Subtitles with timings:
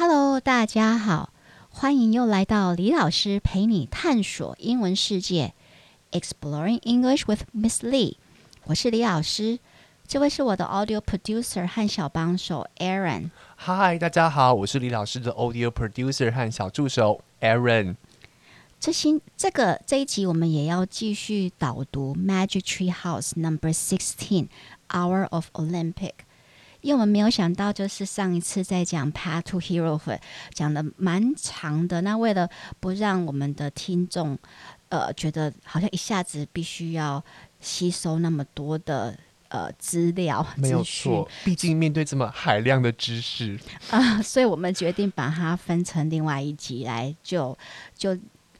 [0.00, 1.32] Hello，大家好，
[1.70, 5.54] 欢迎又来到李老师陪你探索英文世界
[6.12, 8.14] ，Exploring English with Miss Lee。
[8.66, 9.58] 我是李老师，
[10.06, 13.30] 这位是我的 Audio Producer 和小帮手 Aaron。
[13.66, 17.96] Hi，，大家好，我是李老师的 Audio Producer 和小助手 Aaron。
[18.78, 24.46] 这新这个这一集我们也要继续导读 Magic Tree House Number Sixteen
[24.90, 26.12] Hour of Olympic。
[26.80, 30.20] 因为我们没有想到，就是上一次在讲 Path to Herohood
[30.52, 32.48] 讲的蛮长的，那为了
[32.80, 34.38] 不让我们的听众
[34.88, 37.22] 呃觉得好像一下子必须要
[37.60, 43.58] 吸收那么多的呃资料没有错，毕竟面对这么海量的知识，
[43.90, 47.56] 啊、所以我们决定把它分成另外一集来就
[47.96, 48.16] 就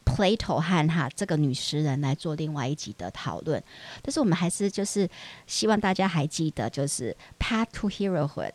[0.08, 3.62] Plato 和哈这个女诗人来做另外一集的讨论。
[4.02, 5.08] 但是我们还是就是
[5.46, 8.52] 希望大家还记得，就是 Path to Herohood。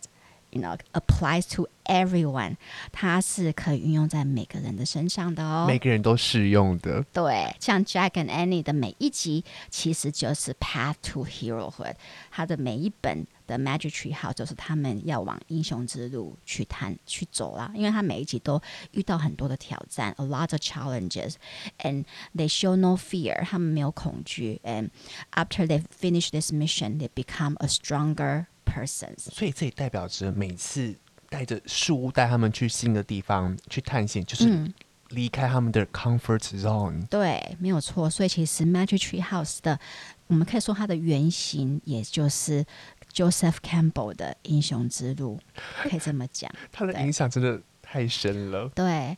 [0.52, 2.58] You know, applies to everyone，
[2.92, 5.66] 它是可以运用在每个人的身上的哦。
[5.68, 7.04] 每个人都适用的。
[7.12, 11.96] 对，像 Jack and Annie 的每一集其实就是 Path to Herohood，
[12.30, 24.90] 它的每一本的 Magic Tree House 就是他们要往英雄之路去探去走啦，因为他每一集都遇到很多的挑战，a lot of challenges，and they show no fear，他们没有恐惧，and
[25.34, 29.14] after they finish this mission，they become a stronger person。
[29.18, 30.96] 所以这也代表着每次
[31.30, 34.74] 带着树屋带他们去新的地方去探险，就是嗯
[35.10, 37.06] 离开他们的 comfort zone。
[37.08, 38.10] 对，没有错。
[38.10, 39.80] 所以其实 Magic Tree House 的，
[40.26, 42.66] 我们可以说它的原型，也就是
[43.13, 45.39] Joseph Campbell 的英雄之路，
[45.83, 46.51] 可以这么讲。
[46.71, 48.71] 它的对影响真的太深了。
[48.75, 49.17] 对，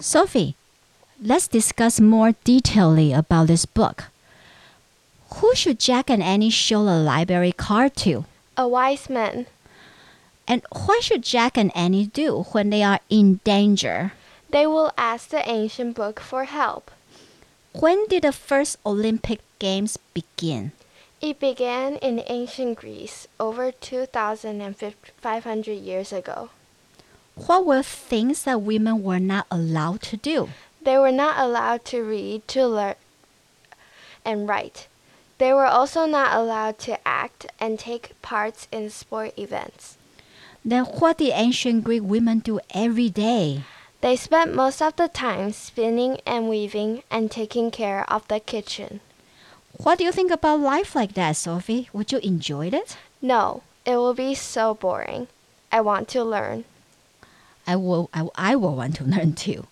[0.00, 4.06] Sophie。Let's discuss more detailedly about this book.
[5.36, 8.24] Who should Jack and Annie show the library card to?
[8.56, 9.46] A wise man.
[10.46, 14.14] And what should Jack and Annie do when they are in danger?
[14.50, 16.90] They will ask the ancient book for help.
[17.72, 20.72] When did the first Olympic Games begin?
[21.19, 26.49] It began in ancient Greece over 2,500 years ago.
[27.33, 30.49] What were things that women were not allowed to do?
[30.81, 32.95] They were not allowed to read, to learn,
[34.23, 34.87] and write.
[35.39, 39.97] They were also not allowed to act and take parts in sport events.
[40.63, 43.63] Then what did ancient Greek women do every day?
[44.01, 48.99] They spent most of the time spinning and weaving and taking care of the kitchen.
[49.77, 51.89] What do you think about life like that, Sophie?
[51.93, 52.97] Would you enjoy it?
[53.21, 55.27] No, it will be so boring.
[55.71, 56.65] I want to learn.
[57.67, 59.67] I will I, I will want to learn too.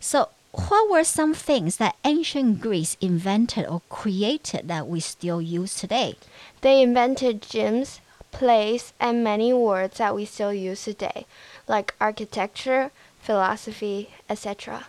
[0.00, 5.74] So what were some things that ancient Greece invented or created that we still use
[5.74, 6.16] today?
[6.60, 8.00] They invented gyms,
[8.32, 11.26] plays, and many words that we still use today,
[11.66, 14.86] like architecture, philosophy, etc.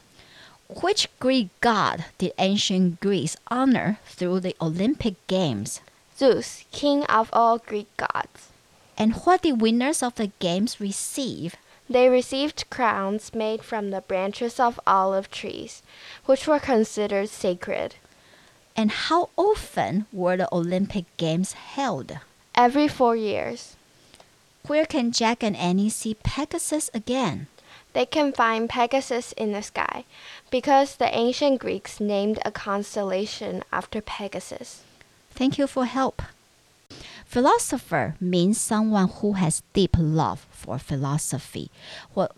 [0.69, 5.81] Which Greek god did ancient Greece honor through the Olympic Games?
[6.15, 8.49] Zeus, king of all Greek gods.
[8.95, 11.55] And what did winners of the games receive?
[11.89, 15.81] They received crowns made from the branches of olive trees,
[16.25, 17.95] which were considered sacred.
[18.75, 22.19] And how often were the Olympic Games held?
[22.53, 23.75] Every four years,
[24.67, 27.47] Where can Jack and Annie see Pegasus again?
[27.92, 30.04] they can find Pegasus in the sky
[30.50, 34.82] because the ancient Greeks named a constellation after Pegasus.
[35.34, 36.22] Thank you for help.
[37.26, 41.70] Philosopher means someone who has deep love for philosophy
[42.14, 42.30] 或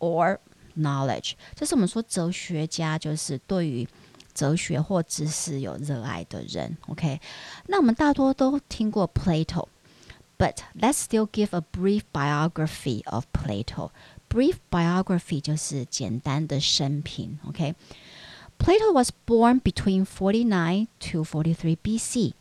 [0.00, 0.38] or
[0.76, 1.34] knowledge。
[1.54, 3.86] 这是我们说哲学家，就是对于
[4.34, 6.76] 哲学或知识有热爱的人。
[6.88, 7.20] OK，
[7.66, 13.90] 那我们大多都听过 Plato。But let's still give a brief biography of Plato.
[14.28, 17.38] Brief biography 就是简单的生平。
[17.48, 22.32] OK，Plato was born between 49 to 43 BC。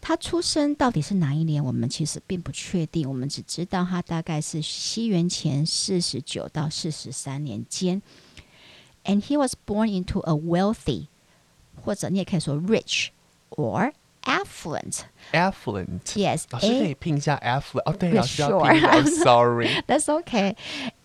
[0.00, 1.64] 他出生到底是哪一年？
[1.64, 8.02] 我们其实并不确定，我们只知道他大概是西元前四十九到四十三年间。
[9.04, 11.06] And he was born into a wealthy，
[11.82, 13.08] 或者你也可以说 rich
[13.50, 13.92] or
[14.28, 15.00] affluent。
[15.32, 17.82] Affluent， Yes，老师可 A 以拼一下 affluent。
[17.84, 18.72] 哦，对， Yeah, 老师要 sure.
[18.72, 18.88] 拼的。
[18.88, 19.82] I'm sorry。
[19.86, 20.56] That's okay.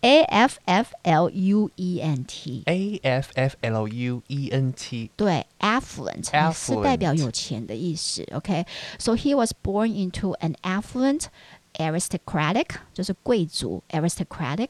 [0.02, 2.64] A F F L U E N T。
[2.66, 5.12] A F F L U E N T。
[5.16, 8.26] 对，affluent 是代表有钱的意思。
[8.34, 11.26] OK，so、he was born into an affluent
[11.74, 14.70] aristocratic，就是贵族 aristocratic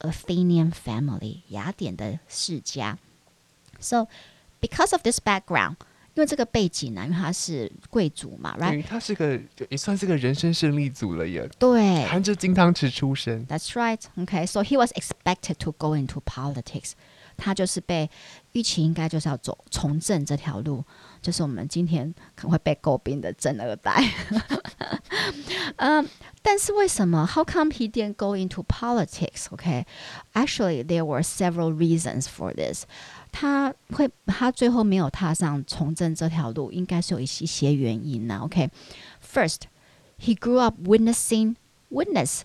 [0.00, 2.98] Athenian family，雅典的世家。
[3.80, 4.08] So
[4.60, 5.76] because of this background,
[6.14, 8.70] 因为这个背景呢，因为他是贵族嘛，right？
[8.70, 9.38] 等于他是个
[9.68, 13.46] 也算是个人生胜利组了耶，对含着金汤匙出生。
[13.46, 14.00] That's right.
[14.16, 16.92] Okay, so he was expected to go into politics.
[17.36, 18.10] 他就是被
[18.50, 20.84] 预期应该就是要走从政这条路，
[21.22, 24.02] 就是我们今天可能会被诟病的正二代。
[25.76, 26.04] 嗯，
[26.42, 27.24] 但是为什么？
[27.32, 29.44] How come he didn't go into politics?
[29.52, 29.84] Okay,
[30.32, 32.86] actually there were several reasons for this.
[33.33, 38.39] 他会他最后没有踏上从政这条路，应该是有一些些原因呢。
[38.43, 38.69] OK,
[39.21, 39.61] first,
[40.19, 41.55] he grew up witnessing
[41.89, 42.41] witness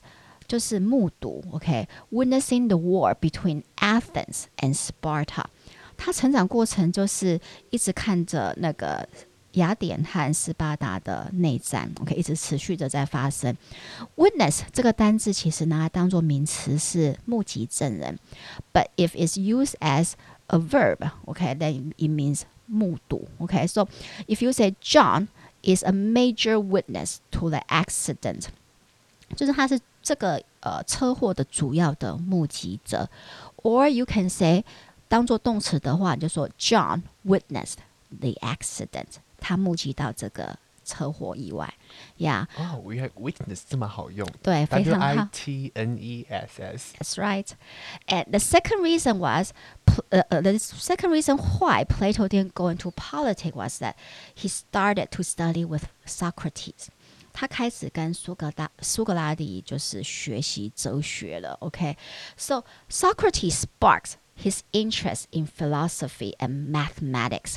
[0.49, 5.44] 就是目睹，OK，witnessing、the war between Athens and Sparta。
[5.99, 7.38] 他成长过程就是
[7.70, 9.06] 一直看着那个
[9.52, 13.55] 雅典和斯巴达的内战，OK，一直持续的在发生。
[14.17, 18.19] Witness 这个单字其实拿来当做名词是目击证人
[18.73, 20.12] ，but if it's used as
[20.48, 25.27] a verb，OK，then、it means 目睹，OK，so、if you say John
[25.62, 28.48] is a major witness to the accident，
[29.36, 33.10] 就是他是这个呃车祸的主要的目击者，
[33.57, 34.63] or you can say
[35.07, 37.75] 当做动词的话，你就说 John witnessed
[38.19, 40.57] the accident，他目击到这个
[40.88, 41.74] 车祸意外
[42.18, 46.94] 呀哦，原来 witness 这么好用对非，W 常 I 好 T N E S S。
[47.00, 47.48] That's right.
[48.07, 49.54] And the second reason was,
[49.86, 53.95] pl- uh, uh, the second reason why Plato didn't go into politics was that
[54.36, 56.89] he started to study with Socrates.
[57.31, 67.56] 他开始跟苏格达苏格拉底就是学习哲学了，OK？So、Socrates sparks his interest in philosophy and mathematics.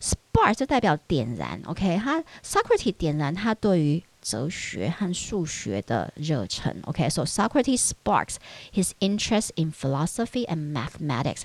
[0.00, 2.00] Spark 就代表点燃，OK？
[2.02, 8.36] 他 Socrates 点燃他对于哲学和数学的热忱，OK？So、Socrates sparks
[8.72, 11.42] his interest in philosophy and mathematics,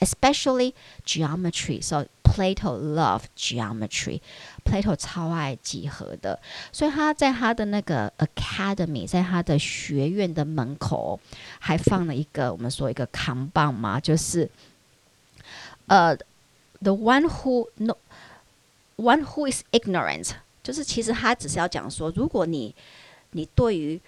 [0.00, 0.74] especially
[1.04, 1.82] geometry.
[1.82, 4.20] So Plato loved geometry.
[4.64, 6.40] Plato 超爱几何的，
[6.72, 11.20] 所以他在他的那个 academy，在他的学院的门口
[11.60, 14.50] 还放了一个我们说一个扛棒嘛，就是
[15.86, 16.16] 呃、
[16.83, 17.97] t h e one who no
[18.97, 20.31] one who is ignorant，
[20.63, 22.73] 就是其实他只是要讲说，如果你
[23.31, 23.99] 你对于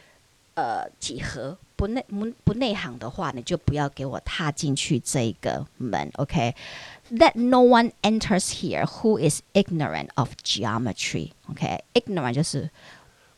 [0.55, 11.31] 呃几何不内不不内行的话，你就不要给我踏进去这个门，OK？That no one enters here who is ignorant of geometry.
[11.49, 12.69] OK, ignorant 就是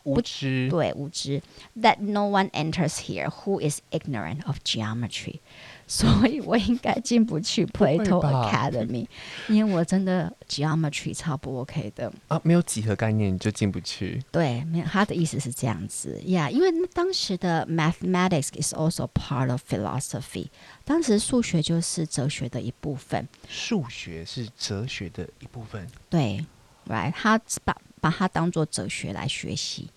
[0.04, 1.42] 无知，对无知。
[1.80, 5.40] That no one enters here who is ignorant of geometry.
[5.91, 9.07] 所以我应该进不去 Plato 吧 Academy，
[9.49, 12.13] 因为我真的 geometry 超不 OK 的。
[12.29, 14.23] 啊，没有几何概念你就进不去。
[14.31, 20.49] 对，没有他的意思是这样子呀因为当时的 mathematics is also part of philosophy，
[20.85, 23.27] 当时数学就是哲学的一部分。
[23.49, 26.45] 数学是哲学的一部分，对
[26.87, 29.89] ，right，他把把它当做哲学来学习。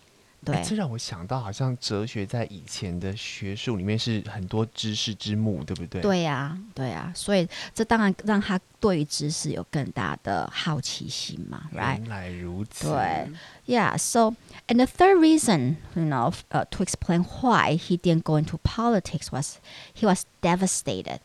[0.44, 12.00] 对哎，这让我想到，好像哲学在以前的学术里面是很多知识之母，对不对？，对呀、对呀、所以这当然让他对于知识有更大的好奇心嘛，right？
[12.00, 12.88] 原来如此。
[12.88, 13.30] 对
[13.68, 14.34] Yeah, so,
[14.68, 19.32] and the third reason, you know, uh, to explain why he didn't go into politics
[19.32, 19.60] was
[19.94, 21.20] he was devastated,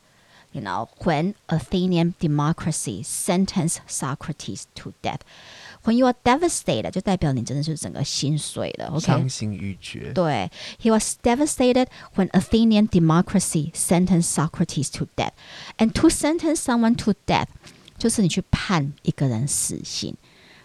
[0.52, 5.22] you know, when Athenian democracy sentenced Socrates to death.
[5.86, 9.06] When you are devastated, 就代表你真的是整个心碎了，OK？
[9.06, 10.12] 伤心欲绝。
[10.12, 10.50] 对
[10.82, 11.86] ，he was devastated
[12.16, 15.30] when Athenian democracy sentenced Socrates to death.
[15.78, 17.46] And to sentence someone to death，
[17.96, 20.16] 就是你去判一个人死刑。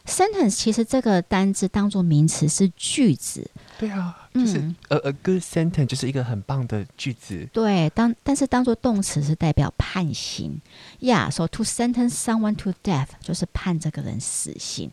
[0.07, 3.48] sentence 其实这个单字当做名词是句子，
[3.80, 7.49] 对啊，就是嗯 a a good sentence 就是一个很棒的句子。
[7.52, 10.61] 对，当但是当做动词是代表判刑。
[11.00, 14.90] Yeah，so to sentence someone to death 就是判这个人死刑。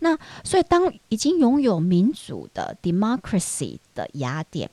[0.00, 4.70] 那所以当已经拥有民主的 democracy 的雅典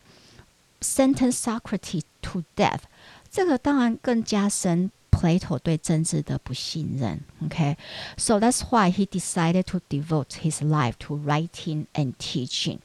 [0.81, 2.81] sentence Socrates to death，
[3.31, 7.19] 这个当然更加深 Plato 对政治的不信任。
[7.45, 12.79] OK，so、that's why he decided to devote his life to writing and teaching.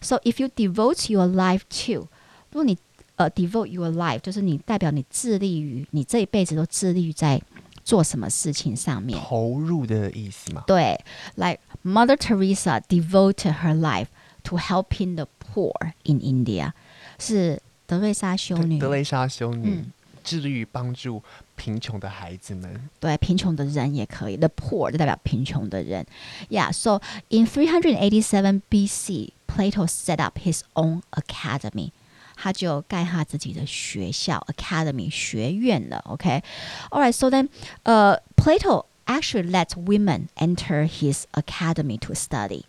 [0.00, 2.08] So if you devote your life to，
[2.50, 2.76] 如果你
[3.16, 7.40] 呃 devote your life，就是你代表你致力于你这一辈子都致力于在
[7.84, 9.18] 做什么事情上面。
[9.20, 10.64] 投入的意思嘛？
[10.66, 10.98] 对，
[11.36, 14.06] like Mother Teresa devoted her life
[14.44, 16.72] to helping the poor in India，
[17.18, 18.78] 是德瑞莎修女。
[18.78, 19.92] 德雷莎修女嗯
[20.22, 21.22] 致力于帮助
[21.56, 22.88] 贫穷的孩子们。
[23.00, 24.36] 对，贫穷的人也可以。
[24.36, 26.06] The poor 就代表贫穷的人。
[26.50, 31.92] Yeah, so in 387 BC, Plato set up his own academy.
[32.36, 36.02] 他就盖他自己的学校 academy 学院了。
[36.06, 36.42] OK,
[36.90, 37.12] all right.
[37.12, 37.48] So then,
[37.82, 42.64] 呃、Plato actually let women enter his academy to study。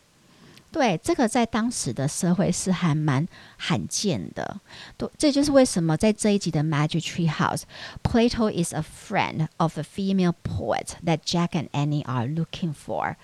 [0.75, 4.57] 对，这个在当时的社会是还蛮罕见的。
[4.95, 12.25] 对，这就是为什么在这一集的 Magic Tree House，Plato is a friend of the female poet that Jack and Annie are
[12.25, 13.17] looking for。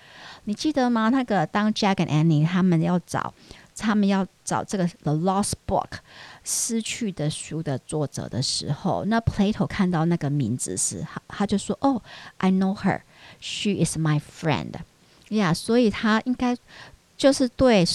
[0.44, 1.08] 你记得吗？
[1.08, 3.32] 那个当 Jack and Annie 他们要找，
[3.74, 6.00] 他们要找这个 The Lost Book
[6.44, 12.02] 失去的书的作者的时候，那 Plato 看到那个名字时，他他就说：“哦，
[12.36, 13.00] I know her.
[13.40, 14.74] She is my friend.”
[15.30, 16.54] 呀，所以他应该。
[17.23, 17.85] 就是对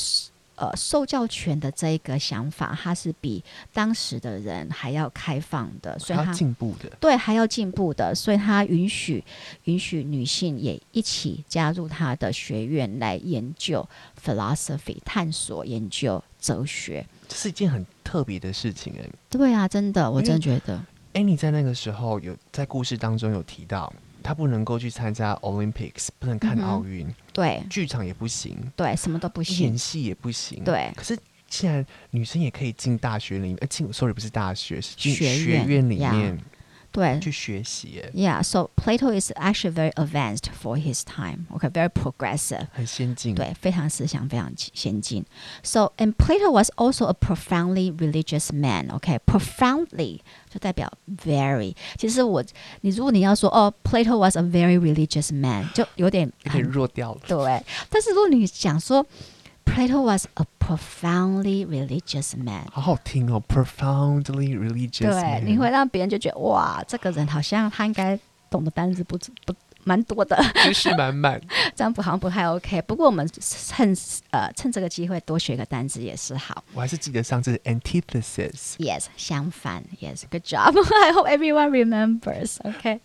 [0.54, 3.44] 呃受教权的这一个想法，他是比
[3.74, 9.22] 当时的人还要开放的，所以他进步的，对，还要进步的，所以他允许
[9.64, 13.86] 允许女性也一起加入他的学院来研究
[14.24, 19.06] philosophy，探索研究哲学，这是一件很特别的事情哎。
[19.28, 20.82] 对啊，真的，我真觉得。
[21.12, 23.92] 哎，你在那个时候有在故事当中有提到。
[24.28, 30.92] 他不能够去参加 Olympics，不能看奥运，对，剧场也不行，对，什么都不行，演戏也不行，对。
[30.94, 31.18] 可是
[31.48, 36.38] 现在女生也可以进大学里面，呃，进，sorry，不是大学，是进学院里面。
[36.97, 38.03] 对，去学习。
[38.13, 41.47] Yeah, so Plato is actually very advanced for his time.
[41.49, 42.67] Okay, very progressive.
[42.71, 43.33] 很先进。
[43.33, 45.25] 对，非常思想非常先进。
[45.63, 48.89] So, and Plato was also a profoundly religious man.
[48.89, 51.75] Okay, profoundly 就代表 very。
[51.97, 52.43] 其实我，
[52.81, 57.21] 你如果你要说哦，Plato was a very religious man，就有点有点弱掉了。
[57.27, 59.03] 对，但是如果你讲说。
[59.67, 62.65] Plato was a profoundly religious man。
[62.71, 65.09] 好好听哦，profoundly religious。
[65.09, 69.55] 对，你会让别人就觉得哇，这个人好像他应该懂的单词不不
[69.85, 71.41] 蛮多的，知识满满。
[71.75, 72.81] 这样不好像不太 OK。
[72.83, 73.95] 不过我们趁
[74.29, 76.63] 呃趁这个机会多学个单词也是好。
[76.73, 79.83] 我还是记得上次 antithesis。Yes，相反。
[79.99, 80.77] Yes，good job.
[81.03, 82.57] I hope everyone remembers.
[82.63, 82.99] Okay.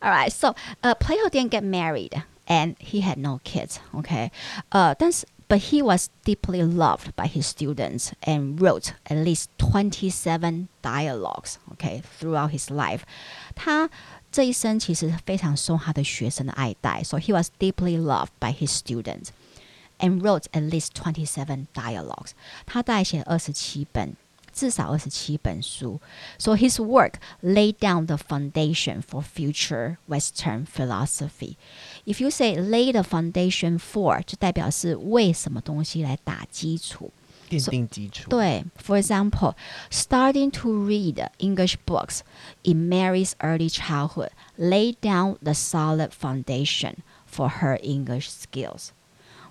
[0.00, 0.30] All right.
[0.30, 3.76] So, uh, Plato didn't get married and he had no kids.
[3.94, 4.30] Okay.
[4.70, 11.58] 呃，但是 but he was deeply loved by his students and wrote at least 27 dialogues,
[11.72, 13.00] okay, throughout his life.
[13.54, 13.90] 他
[14.30, 19.30] 这一生其实非常受他的学生的爱戴，so he was deeply loved by his students
[19.98, 22.30] and wrote at least 27 dialogues.
[22.64, 24.14] 他大概写了二十七本
[24.54, 26.00] 至少二十七本书。
[26.38, 31.56] So his work laid down the foundation for future Western philosophy.
[32.04, 37.12] If you say lay the foundation for，就代表是为什么东西来打基础。
[37.48, 38.28] 奠定基础。
[38.28, 39.54] 对，For example,
[39.90, 42.20] starting to read English books
[42.62, 48.90] in Mary's early childhood laid down the solid foundation for her English skills.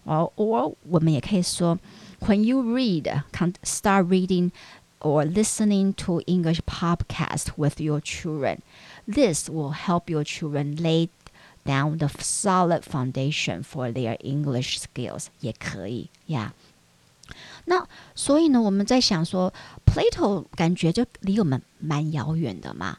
[0.06, 1.78] Or, or 我们也可以说，
[2.22, 3.24] when you read,
[3.64, 4.52] start reading
[5.04, 8.60] or listening to English podcast with your children.
[9.08, 11.10] This will help your children lay
[11.66, 15.28] down the solid foundation for their English skills.
[15.40, 16.54] 也可以呀。
[17.66, 19.54] 那所以呢，我们在想说，
[19.86, 22.98] Plato 感觉就离我们蛮遥远的嘛。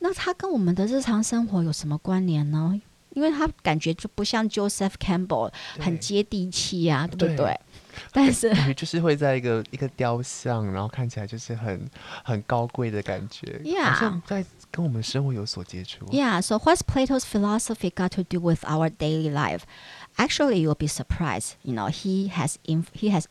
[0.00, 2.80] 那它跟我们的日常生活有什么关联呢？
[3.14, 7.58] 因为他感觉就不像 Joseph Campbell 很接地气呀、啊，对不对？
[8.11, 11.89] 但是就是会在一个一个雕像，然后看起来就是很
[12.23, 16.05] 很高贵的感觉，Yeah，好像在跟我们生活有所接触。
[16.07, 19.61] Yeah, so what's Plato's philosophy got to do with our daily life?
[20.17, 21.51] Actually, you'll be surprised.
[21.63, 23.25] You know, he has in he has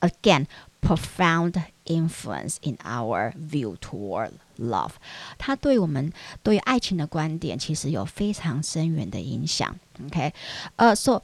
[0.00, 0.46] again
[0.80, 4.92] profound influence in our view toward love。
[5.38, 6.12] 他对我们
[6.42, 9.74] 对爱情的观点其实有非常深远的影响。
[10.06, 10.32] OK，
[10.76, 11.22] 呃、uh,，so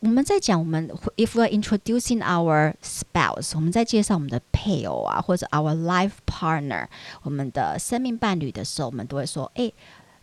[0.00, 0.86] 我们在讲我们，
[1.16, 6.86] if we're introducing our spouse，我们在介绍我们的配偶啊，或者 our life partner，
[7.22, 9.72] 我们的生命伴侣的时候，我们都会说，哎，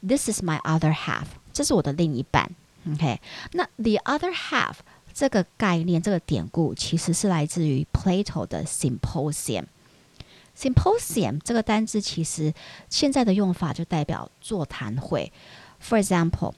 [0.08, 2.52] this is my other half，这是我的另一半。
[2.94, 3.20] OK，
[3.54, 4.76] 那 the other half
[5.12, 12.54] 这个概念，这个典故其实是来自于 Plato 的 Symposium。Symposium 这个单字其实
[12.88, 15.34] 现在的用法就代表座谈会。
[15.82, 16.54] For example。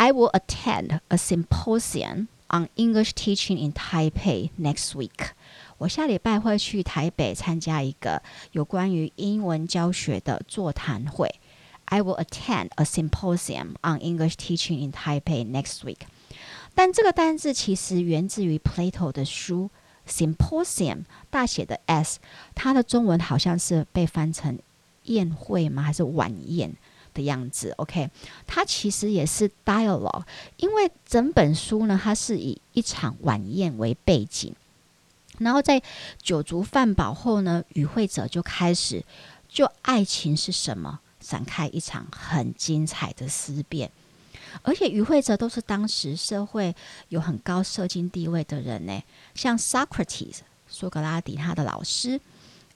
[0.00, 5.32] I will attend a symposium on English teaching in Taipei next week.
[5.76, 11.34] 我下礼拜会去台北参加一个有关于英文教学的座谈会。
[11.84, 15.98] I will attend a symposium on English teaching in Taipei next week.
[16.74, 19.68] 但这个单字其实源自于 Plato 的书
[20.08, 22.20] Symposium，大写的 S，
[22.54, 24.58] 它的中文好像是被翻成
[25.04, 25.82] 宴会吗？
[25.82, 26.74] 还是晚宴？
[27.14, 28.10] 的样子，OK，
[28.46, 30.24] 它其实也是 dialogue，
[30.56, 34.54] 因为整本书呢，它是以一场晚宴为背景，
[35.38, 35.82] 然后在
[36.22, 39.04] 酒足饭饱后呢，与会者就开始
[39.48, 43.90] 就爱情是什么展开一场很精彩的思辨。
[44.62, 46.74] 而且与会者都是当时社会
[47.08, 49.02] 有很高社经地位的人呢，
[49.34, 50.38] 像 Socrates
[50.68, 52.20] 苏格拉底他的老师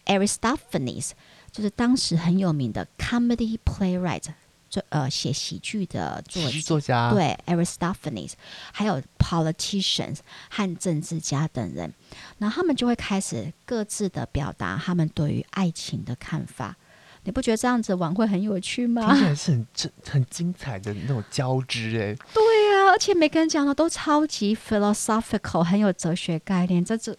[0.06, 1.10] ，Aristophanes
[1.54, 4.24] 就是当时很有名的 comedy playwright，
[4.68, 6.62] 就呃写喜剧的作喜剧。
[6.62, 8.32] 作家，，对，Aristophanes，
[8.72, 10.18] 还有 politicians
[10.50, 11.94] 和政治家等人，
[12.38, 16.76] 然后他们就会开始各自的表达他们对于爱情的看法。
[17.24, 19.06] 你不觉得这样子晚会很有趣吗？
[19.14, 19.66] 听起来是很
[20.10, 26.84] 很精彩的那种交织哎，对呀、而且每个人讲的都超级 philosophical，很有哲学概念。
[26.84, 27.16] 这这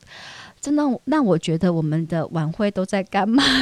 [0.61, 3.43] 真的让我觉得我们的晚会都在干嘛？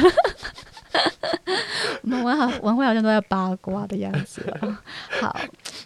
[2.02, 4.76] 我们晚好晚会好像都在八卦的样子哦。
[5.20, 5.34] 好，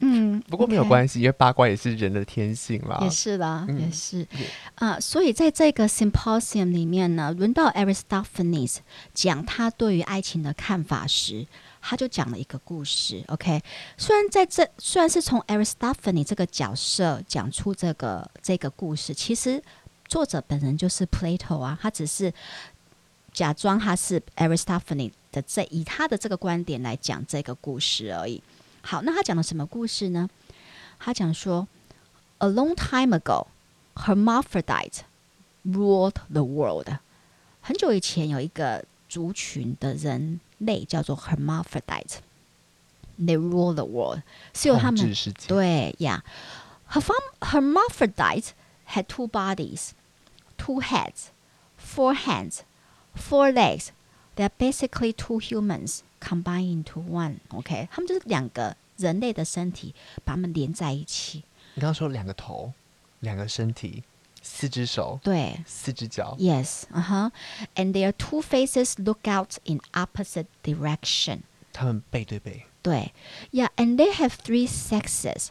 [0.00, 2.98] 嗯，不过没有关系，因为八卦也是人的天性啦。
[3.02, 4.26] 也是啦，嗯也是
[4.76, 8.76] 啊、所以在这个 symposium 里面呢，轮到 Aristophanes
[9.12, 11.46] 讲他对于爱情的看法时，
[11.80, 13.24] 他就讲了一个故事。
[13.26, 13.60] OK，
[13.96, 19.60] 虽然在这虽然是从 Aristophanes 这个角色讲出这个这个故事，其实
[20.06, 22.32] 作者本人就是 Plato 啊，他只是
[23.32, 28.40] 假装他是 Aristophanes 的这以他的这个观点来讲这个故事而已。
[28.87, 30.29] 好，那他讲了什么故事呢？
[30.99, 31.67] 他讲说，
[32.39, 33.47] A long time ago,
[33.95, 34.99] hermaphrodite
[35.65, 36.97] ruled the world。
[37.61, 46.23] 很久以前有一个族群的人类叫做 hermaphrodite。They rule the world，是由他们控制世界，对呀。
[46.89, 48.49] Hermaph- Hermaphrodite
[48.89, 49.91] had two bodies,
[50.57, 51.27] two heads,
[51.77, 52.61] four hands,
[53.15, 53.89] four legs.
[54.37, 57.39] They are basically two humans combined into one.
[57.49, 61.43] OK，他们就是两个人类的身体，把它们连在一起。
[61.75, 62.73] 你刚刚说两个头，
[63.19, 64.03] 两个身体，
[64.41, 67.31] 四只手，对四只脚， ，Yes，嗯哼。
[67.75, 71.41] And their two faces look out in opposite direction.
[71.71, 73.13] 他们背对背，对，
[73.51, 75.49] Yeah，and they have three sexes.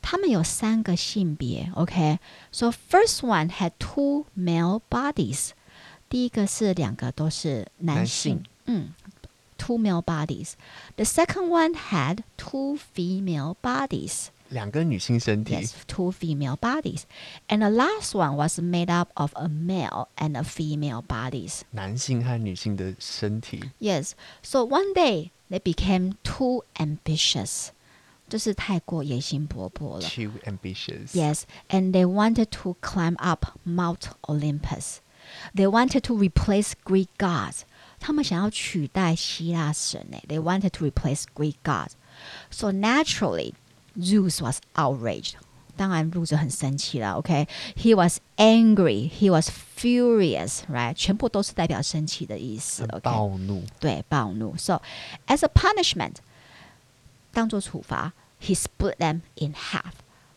[0.00, 5.50] 他们有三个性别，OK？So、first one had two male bodies.
[6.12, 8.94] 第一个是两个都是男男性，性嗯，
[9.56, 10.52] two male bodies.
[10.96, 14.28] The second one had two female bodies.
[14.50, 17.02] 两个女性身体 Yes, two female bodies.
[17.48, 21.60] And the last one was made up of a male and a female bodies.
[21.72, 24.12] 男性和女性的身体， Yes.
[24.42, 27.68] So one day they became too ambitious.
[28.30, 30.08] 就是太过野心勃勃了。
[30.08, 31.08] too ambitious。
[31.12, 35.00] Yes, and they wanted to climb up Mount Olympus.
[35.54, 37.60] They wanted to replace Greek gods.
[38.00, 40.22] 他们想要取代希腊神诶。
[40.28, 41.92] They wanted to replace Greek gods.
[42.50, 43.54] So naturally,
[43.98, 45.34] Zeus was outraged.
[45.76, 47.12] 当然，路就很生气了。
[47.12, 49.08] OK，he、was angry.
[49.10, 50.62] He was furious.
[50.68, 52.82] Right，全部都是代表生气的意思。
[52.82, 54.56] 很 OK，暴怒，对，暴怒。
[54.56, 54.82] So
[55.28, 56.16] as a punishment，
[57.32, 59.92] 当做处罚，he split them in half。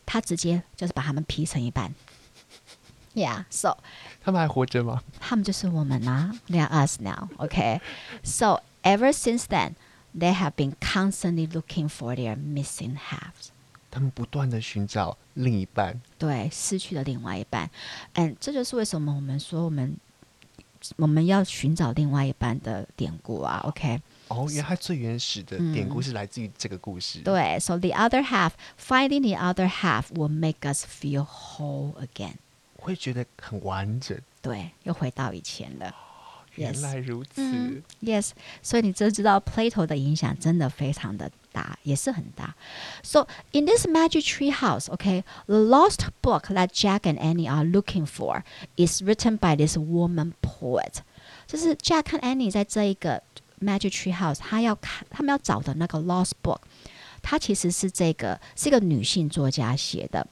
[0.06, 1.92] 他直接就是把他们劈成一半。
[3.16, 3.76] Yeah，so
[4.22, 5.02] 他们还活着吗？
[5.20, 13.48] 他们就是我们啊，they are us now。OK，so ever since then。They have been constantly looking for their missing halves.
[13.90, 17.70] 他们不断的寻找另一半，对，失去了另外一半。
[18.12, 19.96] 嗯，这就是为什么我们说我们
[20.96, 23.62] 我们要寻找另外一半的典故啊。
[23.64, 32.34] OK，哦，原来它最原始的嗯典故是来自于这个故事。，对，so the other half, finding the other half will make us feel whole again。
[32.76, 34.18] 会觉得很完整。
[34.40, 35.94] 对，又回到以前了。
[36.56, 42.54] 原 Yes 来如此，嗯，yes，所以你就知道 Plato 的影响真的非常的大，也是很大。
[43.02, 48.04] So in this magic tree house, okay, the lost book that Jack and Annie are looking
[48.04, 48.42] for
[48.76, 50.96] is written by this woman poet。
[51.46, 53.22] 就是 Jack 和 Annie 在这一个
[53.58, 56.60] magic tree house，他要看他们要找的那个 lost book，
[57.22, 60.26] 它其实是这个是一个女性作家写的。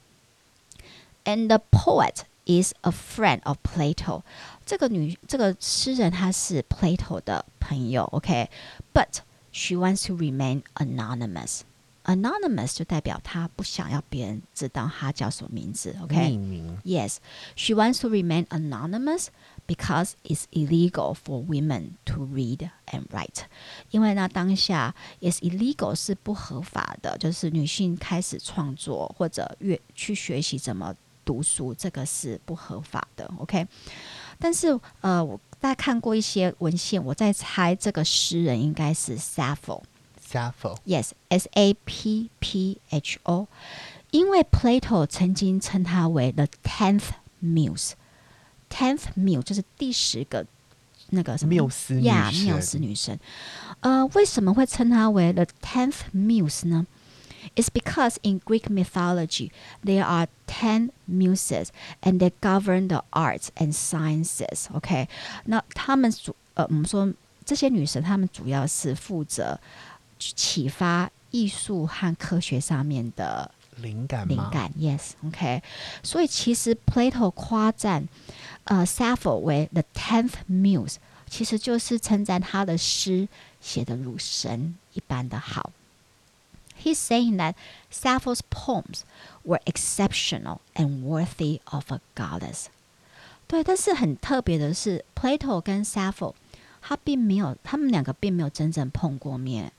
[1.25, 4.23] And the poet is a friend of Plato。
[4.65, 16.15] 这个女这个诗人她是 Plato 的朋友，OK，but、she wants to remain anonymous。anonymous 就代表她不想要别人知道她叫什么名字，OK？
[16.15, 17.17] 匿名 Yes,
[17.55, 19.27] she wants to remain anonymous
[19.67, 23.43] because it's illegal for women to read and write.
[23.91, 30.95] 因为呢，当下 is illegal 是不合法的，就是女性开始创作或者阅去学习怎么
[31.26, 33.30] 读书，这个是不合法的。
[33.38, 33.66] OK，
[34.38, 39.82] 但是呃，我大家看过一些文献，我在猜这个诗人应该是 Sappho。
[40.26, 43.46] Sappho Yes, S A P P H O，
[44.10, 47.10] 因为 Plato 曾经称她为 the tenth
[47.42, 47.92] muse。
[48.70, 50.44] tenth muse 就是第十个
[51.10, 53.18] 那个什么缪斯女神呀缪斯女神。
[53.80, 56.86] 呃，为什么会称她为 the tenth muse 呢
[57.55, 59.51] It's because in Greek mythology
[59.83, 61.69] there are ten muses
[62.01, 64.67] and they govern the arts and sciences.
[64.73, 65.07] OK，
[65.45, 67.11] 那他们主呃，我们说
[67.43, 69.59] 这些女神，她们主要是负责
[70.19, 74.27] 启发艺术和科学上面的灵感吗？
[74.27, 75.63] 灵感，yes，OK、
[76.03, 78.07] 所以其实 Plato 夸赞
[78.65, 80.95] 呃 Sappho 为 the tenth muse，
[81.27, 83.27] 其实就是称赞他的诗
[83.59, 85.71] 写的如神一般的好。
[86.85, 87.55] He's saying that
[87.91, 89.01] Sappho's poems
[89.43, 92.65] were exceptional and worthy of a goddess。
[93.47, 96.33] 对，但是很特别的是，Plato 跟 Sappho
[96.81, 99.71] 他并没有，他们两个并没有真正碰过面。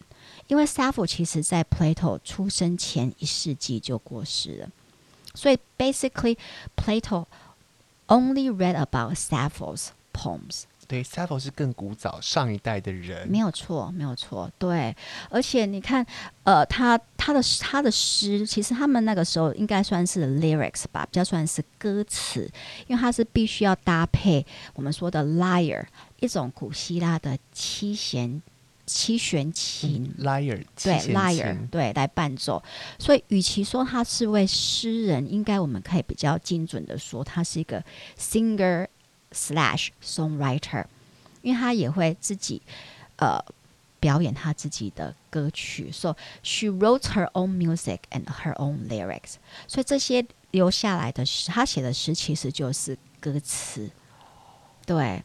[0.47, 4.69] 因为 Sappho 其实在 Plato 出生前一世纪就过世了，
[5.35, 6.37] 所以 basically
[6.77, 7.27] Plato
[8.07, 10.65] only read about Sappho's poems。
[10.88, 14.96] 对，Sappho 是更古早上一代的人，没有错，没有错，对。
[15.30, 16.06] 而且你看，
[16.44, 22.50] 呃，他他的他的诗，其实他们那个时候应该算是 lyrics 吧，比较算是歌词，
[22.88, 24.46] 因为它是必须要搭配
[24.76, 25.84] 我们说的 lyre，
[26.20, 28.42] 一种古希腊的七弦。
[28.90, 32.64] 七弦琴，lyre，对，lyre，对，来伴奏。
[32.98, 37.84] 所以，与其说他是位诗人，应该我们可以比较精准的说，他是一个
[38.18, 38.88] singer
[39.33, 40.85] slash songwriter，
[41.43, 42.63] 因为他也会自己
[43.17, 43.45] 呃
[44.01, 45.91] 表演他自己的歌曲。
[45.93, 49.35] So she wrote her own music and her own lyrics。
[49.67, 53.91] 所以这些留下来的诗，他写的诗其实就是歌词，
[54.85, 55.23] 对。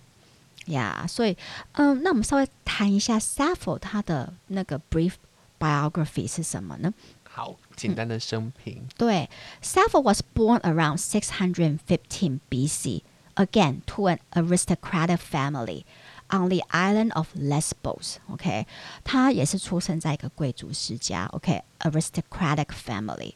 [0.67, 1.37] 呀，所以，
[1.75, 5.13] 嗯，那我们稍微谈一下 Sappho 他的那个 brief
[5.57, 6.93] biography 是什么呢？
[7.23, 8.85] 好，简单的生平。
[8.97, 9.29] 对，
[9.63, 13.01] Sappho was born around 615 BC,
[13.35, 15.83] again to an aristocratic family
[16.29, 18.15] on the island of Lesbos.
[18.29, 18.65] OK，
[19.03, 21.25] 他也是出生在一个贵族世家。
[21.31, 23.33] OK，aristocratic family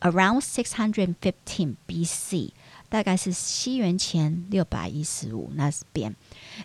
[0.00, 2.52] around 615 BC.
[2.88, 6.14] 大概是西元前六百一十五那边，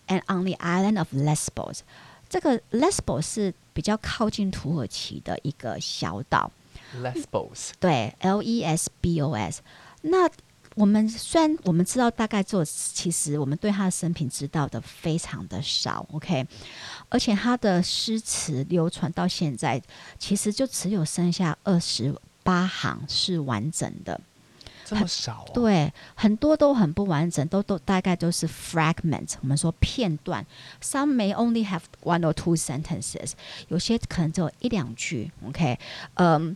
[0.07, 1.79] and on the island of Lesbos，
[2.27, 6.51] 这个 Lesbos 是比较靠近土耳其的一个小岛。
[7.01, 9.61] Lesbos，对，L E S B O S。
[10.01, 10.29] 那
[10.74, 16.46] 我们虽然我们知道大概做，其实我们对他的生平知道的非常的少，OK，
[17.08, 19.80] 而且他的诗词流传到现在，
[20.18, 24.20] 其实就只有剩下二十八行是完整的。
[24.84, 25.50] 这么少、哦？
[25.54, 30.44] 对，很多都很不完整，都都大概都是 fragment，我们说片段。
[30.82, 33.32] Some may only have one or two sentences，
[33.68, 35.30] 有些可能只有一两句。
[35.46, 35.78] OK，
[36.14, 36.54] 嗯、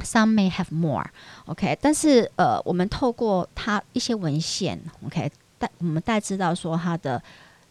[0.00, 7.22] um,，some may have more。OK，但是呃，我们透过他一些文献，OK，但我们大概知道说他的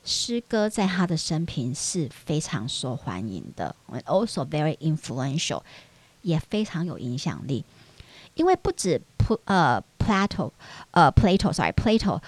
[0.03, 5.61] 诗歌在他的生平是非常受欢迎的，also very influential，
[6.21, 7.63] 也非常有影响力。
[8.35, 9.01] 因为不止
[9.45, 10.51] 呃 Plato，
[10.91, 12.21] 呃 Plato，sorry，Plato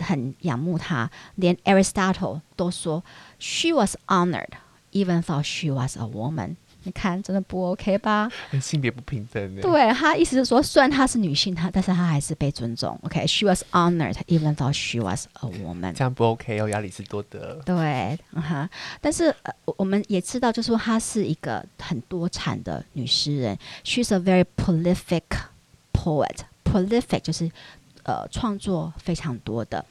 [0.00, 3.04] 很仰慕他，连 Aristotle 都说
[3.38, 4.50] She was honored
[4.90, 6.56] even though she was a woman。
[6.87, 8.31] 你看，真的不 OK 吧？
[8.61, 9.61] 性别不平等。
[9.61, 12.97] 对他意思是说，虽然她是女性，她但是她还是被尊重。
[13.03, 13.49] OK，she、okay?
[13.49, 15.91] was honored even though she was a woman。
[15.91, 17.61] 这样不 OK 哦，亚里士多德。
[17.65, 18.69] 对，哈、uh，huh,
[19.01, 23.57] 但是、呃、我们也知道，就是说她是一个很多产的女诗人。
[23.83, 25.23] She's a very prolific
[25.91, 26.37] poet。
[26.63, 27.51] prolific 就是
[28.03, 29.85] 呃创作非常多的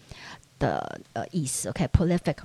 [0.59, 1.69] 的呃意思。
[1.69, 2.43] OK，prolific、okay?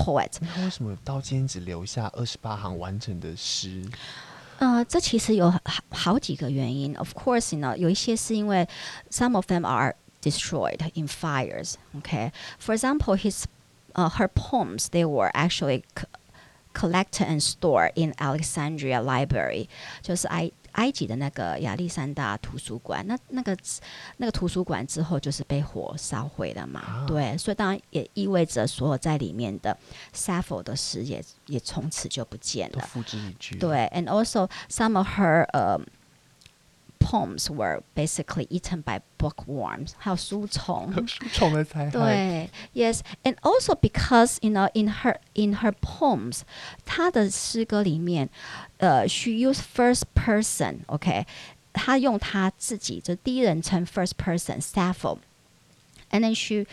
[0.00, 0.32] poet。
[0.40, 3.82] 那为什么到今天只留下二十八行完整的诗？
[4.58, 6.96] 呃，这其实有好好几个原因。
[6.96, 8.66] Of course，呢，有一些是因为
[9.10, 11.74] some of them are destroyed in fires.
[12.00, 13.44] Okay, for example, his
[13.94, 15.84] uh, her poems they were actually
[16.72, 19.68] collected and stored in Alexandria Library，
[20.02, 23.57] 就是埃 埃及的那个亚历山大图书馆，那那个
[24.17, 27.05] 那个图书馆之后就是被火烧毁了嘛？
[27.07, 29.77] 对，所以当然也意味着所有在里面的
[30.13, 33.57] Sappho 的诗也也从此就不见了，付之一炬。
[33.57, 35.79] 对，and also some of her 呃、
[37.00, 40.92] poems were basically eaten by bookworms，还有书虫。
[41.06, 46.40] 书虫的才对，yes, and also because you know in her in her poems，
[46.84, 48.28] 她的诗歌里面，
[48.78, 51.26] 呃、uh,，she used first person，OK，、okay?
[51.72, 56.66] 她用她自己就第一人称 first person Sappho，and then she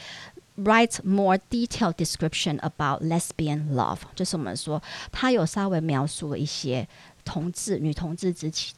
[0.57, 6.87] writes more detailed description about lesbian love，就是我们说她有稍微描述了一些
[7.23, 8.73] 同志女同志之情。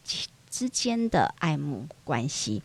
[0.50, 2.62] 之间的爱慕关系，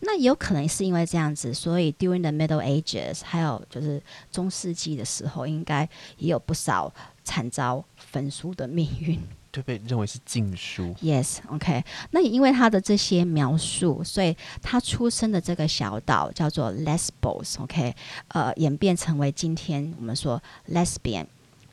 [0.00, 9.20] 那有可能是因为这样子，所以 during the Middle Ages，还有就是中世纪的时候，应该也有不少惨遭焚书的命运。
[9.52, 10.94] 就被认为是禁书。
[11.00, 17.94] Yes，OK、那也因为他的这些描述，所以他出生的这个小岛叫做 Lesbos，OK，、
[18.28, 21.24] 呃，演变成为今天我们说 lesbian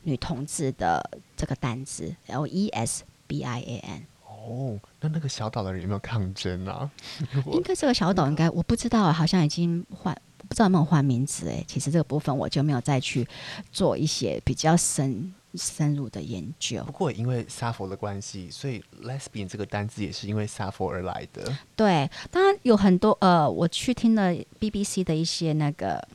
[0.04, 4.06] 女同志的这个单字 L E S B I A N。
[4.46, 6.90] 哦，那那个小岛的人有没有抗争啊？
[7.52, 10.14] 应该这个小岛应该我不知道，好像已经换，
[10.48, 11.64] 不知道有没有换名字诶。
[11.66, 13.26] 其实这个部分我就没有再去
[13.72, 16.92] 做一些比较深深入的研究不。
[16.92, 21.50] 过因为沙佛的关系，所以 lesbian 这个单字也是因为沙佛而来的。
[21.74, 26.06] 对，当然有很多呃，我去听了 BBC 的一些那个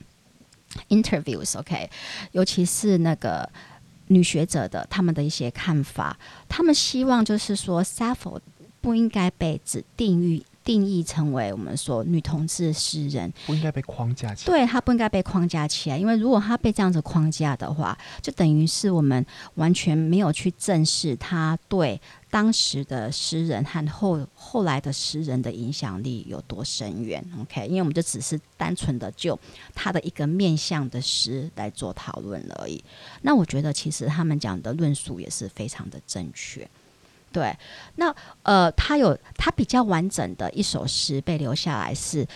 [0.90, 1.90] interviews，OK，、
[2.34, 3.50] 尤其是那个
[4.10, 6.18] 女学者的他们的一些看法，
[6.48, 8.42] 他们希望就是说 s a f f o
[8.82, 14.56] 不应该被只定义定义成为我们说女同志诗人，不应该被框架起来。
[14.56, 27.26] 对她不应该被框架起来，因为如果她被这样子框架的话，就等于是我们完全没有去正视她对当时的诗人和后后来的诗人的影响力有多深远。
[27.42, 29.40] OK，因为我们就只是单纯的就
[29.74, 32.84] 她的一个面向的诗来做讨论而已。
[33.24, 36.70] 那我觉得其实他们讲的论述也是非常的正确。
[37.32, 37.56] 对，
[37.96, 42.28] 那呃，他有他比较完整的一首诗被留下来是。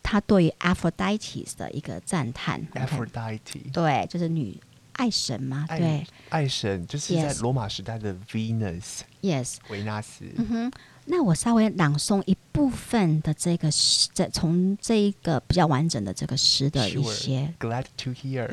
[0.00, 4.58] 他对于 Aphrodite 的一个赞叹 Aphrodite，对，就是女
[4.94, 10.24] 爱神嘛，对爱神就是在罗马时代的 Venus，yes，维纳斯。
[10.36, 10.72] 嗯哼。
[11.10, 18.50] 那我稍微朗诵一部分的这个诗，这从这一个比较完整的这个诗的一些 Glad to hear.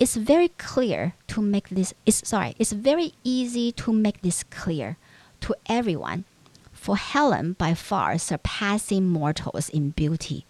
[0.00, 4.96] It's very clear to make this it's sorry, it's very easy to make this clear
[5.42, 6.24] to everyone.
[6.72, 10.46] For Helen, by far surpassing mortals in beauty,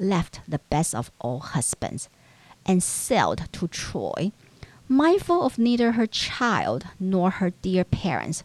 [0.00, 2.08] left the best of all husbands,
[2.66, 4.32] and sailed to Troy,
[4.88, 8.42] mindful of neither her child nor her dear parents.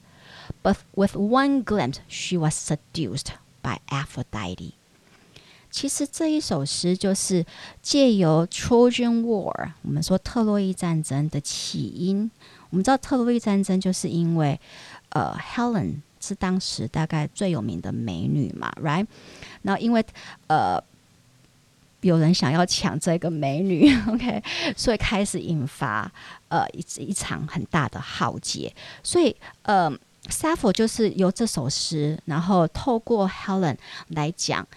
[0.61, 4.75] But with one glimpse she was seduced by Aphrodite.
[5.73, 7.43] 其实这一首诗就是
[7.81, 12.29] 借由 Trojan War，我们说特洛伊战争的起因。
[12.69, 14.59] 我们知道特洛伊战争就是因为
[15.09, 19.07] 呃 Helen 是当时大概最有名的美女嘛，right？
[19.63, 20.05] 然后因为
[20.45, 20.79] 呃
[22.01, 24.43] 有人想要抢这个美女，OK，
[24.77, 26.09] 所以开始引发
[26.49, 28.71] 呃一一场很大的浩劫。
[29.01, 29.91] 所以呃
[30.29, 33.77] Sappho 就是由这首诗，然后透过 Helen
[34.09, 34.67] 来讲。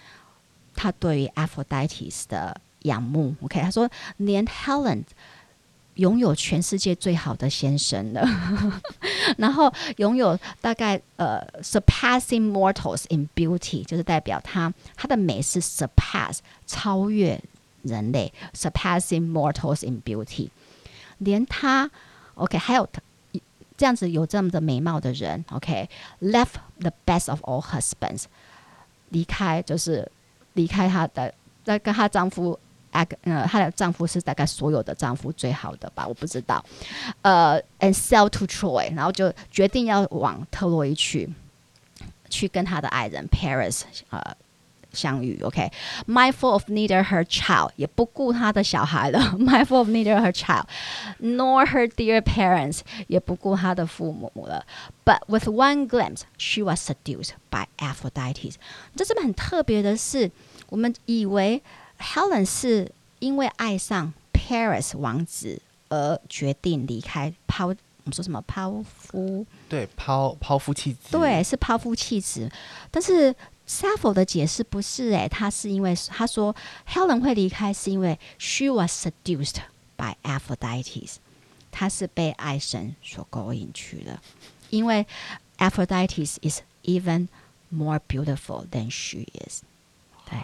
[0.77, 3.35] 他对于 Aphrodite 的仰慕。
[3.41, 5.03] OK，他说连 Helen
[5.95, 8.25] 拥有全世界最好的先生了，
[9.37, 17.41] 然后拥有大概呃 surpassing mortals in beauty，就是代表他他的美是 surpass 超越
[17.81, 20.49] 人类，surpassing mortals in beauty，
[21.17, 21.91] 连他
[22.35, 22.87] OK 还有。
[23.79, 28.23] 这样子有这么的美貌的人，OK，left、the best of all husbands，
[29.09, 30.11] 离开就是
[30.57, 32.59] 离开她的，在跟她丈夫，
[32.91, 36.63] 啊，呃，她的丈夫是大概所有的丈夫最好的吧，我不知道。
[37.21, 41.29] 呃，and sell to Troy，然后就决定要往特洛伊去，
[42.29, 44.35] 去跟她的爱人 Paris，呃。
[44.96, 54.66] 相遇，OK，mindful、of neither her child，也不顾她的小孩了，mindful of neither her child，nor her dear parents，也不顾她的父母了。
[55.04, 58.54] But with one glimpse, she was seduced by Aphrodite。
[58.94, 60.30] 这这边很特别的是，
[60.68, 61.62] 我们以为
[61.98, 69.46] Helen 是因为爱上 Paris 王子而决定离开抛，我们说什么抛夫？
[69.70, 71.12] 对，抛抛夫弃子。
[71.12, 72.50] 对，是抛夫弃子。
[72.90, 73.34] 但是
[73.67, 76.55] Sappho 的解释不是诶，他是因为他说
[76.87, 79.57] Helen 会离开是因为 she was seduced
[79.97, 81.15] by Aphrodite，
[81.69, 84.21] 她是被爱神所勾引去了，
[84.69, 85.05] 因为
[85.57, 87.27] Aphrodite is even
[87.69, 89.63] more beautiful than she is。
[90.29, 90.39] 对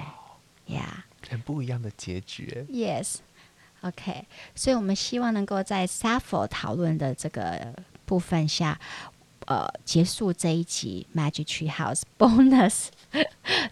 [0.68, 1.04] ，Yeah。
[1.30, 2.66] 很不一样的结局。
[2.70, 3.16] Yes,
[3.82, 7.74] OK，所以我们希望能够在 Sappho 讨论的这个
[8.06, 8.80] 部分下，
[9.46, 12.88] 呃，结束这一集 Magic Tree House Bonus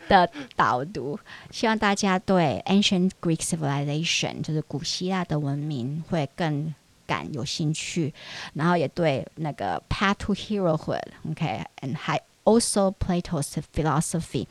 [0.07, 1.19] 的导读。
[1.49, 6.73] 希望大家对 Ancient Greek Civilization，就是古希腊的文明会更
[7.05, 8.13] 感有兴趣，
[8.53, 14.47] 然后也对那个 Path to Herohood，OK，and、还 also Plato's philosophy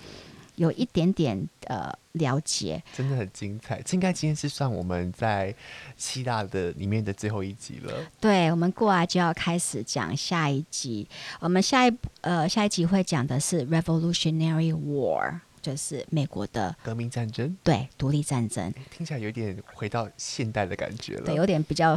[0.60, 2.82] 有一点点呃了解。
[2.94, 5.54] 真的很精彩，这应该今天是算我们在
[5.96, 7.92] 希腊的里面的最后一集了。
[8.20, 11.08] 对，我们过来就要开始讲下一集。
[11.40, 15.40] 我们下一呃下一集会讲的是 Revolutionary War。
[15.60, 21.26] 就是美国的革命战争对独立战争，听起来有点回到现代的感觉了。
[21.26, 21.96] 对，有点比较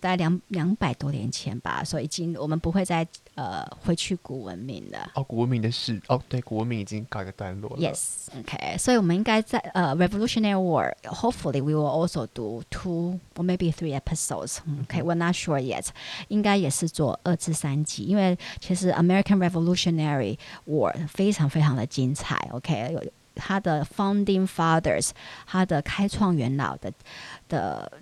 [0.00, 5.10] 大概两两百多年前吧，所以已经我们不会再呃回去古文明了。
[5.14, 7.76] 哦，古文明的事哦，对，古文明已经告一个段落了。
[7.78, 8.78] Yes, okay.
[8.78, 10.94] 所以我们应该在呃 Revolutionary War.
[11.04, 14.58] Hopefully, we will also do two or maybe three episodes.
[14.84, 15.86] Okay, we're not sure yet.
[16.28, 22.48] 应该也是做二至三集，因为其实 American Revolutionary War 非常非常的精彩。
[22.52, 23.03] OK，有
[23.34, 25.10] 他的 Founding Fathers，
[25.46, 26.92] 他的开创元老的
[27.48, 27.92] 的。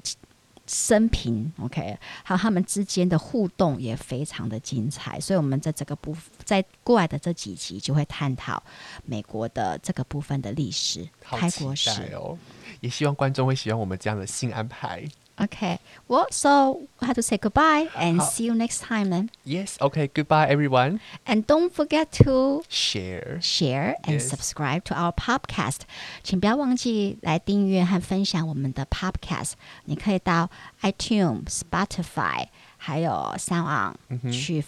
[0.65, 8.63] 生平，OK，还有他们之间的互动也非常的精彩，所以我们在这个部在过来的这几集就会探讨
[9.05, 11.91] 美国的这个部分的历史、开国史。
[12.15, 12.39] 哦！
[12.81, 15.05] 也希望观众会喜欢我们这样的新安排。
[15.40, 19.30] Okay, well, so I have to say goodbye and 好 see you next time, then.
[19.46, 21.00] Yes, okay, goodbye everyone.
[21.28, 23.38] And don't forget to Share.
[23.40, 24.30] share and Yes.
[24.30, 25.82] subscribe to our podcast.
[26.24, 29.52] 请不要忘记来订阅和分享我们的 podcast。
[29.86, 30.50] 你可以到
[30.82, 34.64] iTunes、Spotify 还有 Sound On、去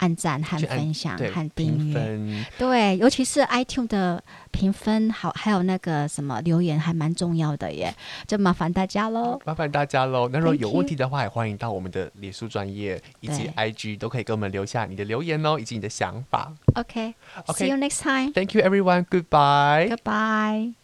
[0.00, 1.94] 按赞和分享和订评阅。
[1.94, 7.94] 分，对，尤其是 iTunes 的评分，好，还有那个什么留言，还蛮重要的耶，
[8.26, 9.38] 就麻烦大家喽。
[9.44, 10.28] 麻烦大家喽。
[10.32, 16.52] 那如果有问题的话，也欢迎到我们的脸书专业以及 IG 都可以给我们留下你的留言哦，以及你的想法。
[16.74, 17.14] OK，see
[17.46, 18.32] OK you next time.
[18.32, 19.04] Thank you everyone.
[19.04, 19.94] Goodbye.
[19.94, 20.79] Goodbye.